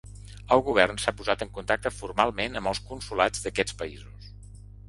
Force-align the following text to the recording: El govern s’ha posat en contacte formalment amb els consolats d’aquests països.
El 0.53 0.63
govern 0.69 0.97
s’ha 1.03 1.13
posat 1.19 1.43
en 1.47 1.51
contacte 1.59 1.93
formalment 1.97 2.59
amb 2.63 2.73
els 2.73 2.81
consolats 2.89 3.45
d’aquests 3.45 3.81
països. 3.83 4.33